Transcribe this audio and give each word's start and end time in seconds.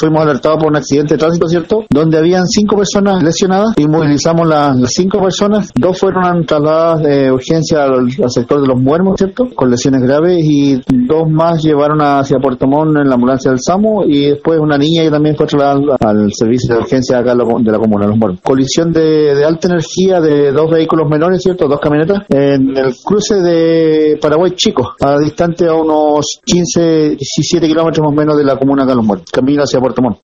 fuimos 0.00 0.22
alertados 0.22 0.58
por 0.58 0.68
un 0.68 0.76
accidente 0.76 1.14
de 1.14 1.18
tránsito, 1.18 1.46
¿cierto? 1.46 1.84
Donde 1.90 2.18
habían 2.18 2.46
cinco 2.46 2.76
personas 2.76 3.22
lesionadas 3.22 3.74
y 3.76 3.86
movilizamos 3.86 4.48
las, 4.48 4.76
las 4.76 4.90
cinco 4.92 5.20
personas. 5.20 5.70
Dos 5.74 5.98
fueron 5.98 6.46
trasladadas 6.46 7.02
de 7.02 7.30
urgencia 7.30 7.84
al, 7.84 8.10
sector 8.10 8.62
de 8.62 8.68
los 8.68 8.80
muermos, 8.80 9.16
¿cierto? 9.18 9.48
Con 9.54 9.70
lesiones 9.70 10.02
graves 10.02 10.38
y 10.42 10.80
dos 10.88 11.28
más 11.28 11.62
llevaron 11.62 12.00
hacia 12.00 12.38
Puerto 12.38 12.66
Montt 12.66 12.96
en 12.96 13.08
la 13.08 13.14
ambulancia 13.14 13.50
del 13.50 13.60
SAMU 13.60 14.04
y 14.06 14.30
después 14.30 14.58
una 14.58 14.78
niña 14.78 15.02
que 15.02 15.10
también 15.10 15.36
fue 15.36 15.46
trasladada 15.46 15.96
al 16.00 16.32
servicio 16.32 16.74
de 16.74 16.80
urgencia 16.80 17.18
acá 17.18 17.34
de 17.34 17.36
la 17.36 17.78
comuna, 17.78 18.06
los 18.06 18.16
muermos. 18.16 18.40
Colisión 18.42 18.92
de, 18.92 19.34
de 19.34 19.44
alta 19.44 19.68
energía 19.68 20.20
de 20.20 20.52
dos 20.52 20.70
vehículos 20.70 21.08
menores, 21.08 21.42
¿cierto? 21.42 21.68
Dos 21.68 21.80
camionetas 21.80 22.24
en 22.28 22.76
el 22.76 22.94
cruce 23.04 23.40
de 23.40 24.18
Paraguay 24.20 24.52
Chico, 24.54 24.94
a 25.00 25.18
distante 25.18 25.66
a 25.66 25.74
unos 25.74 26.40
15, 26.44 27.16
17 27.16 27.66
kilómetros 27.66 28.04
más 28.04 28.12
o 28.12 28.16
menos 28.16 28.36
de 28.36 28.44
la 28.44 28.56
comuna 28.56 28.84
acá 28.84 28.94
los 28.94 29.04
muertos, 29.04 29.30
camino 29.30 29.62
hacia 29.62 29.80
Puerto 29.80 29.89
Montt. 29.98 30.18